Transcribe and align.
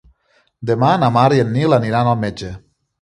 Demà 0.69 0.89
na 1.03 1.09
Mar 1.17 1.25
i 1.35 1.43
en 1.43 1.53
Nil 1.59 1.77
aniran 1.79 2.11
al 2.13 2.19
metge. 2.27 2.51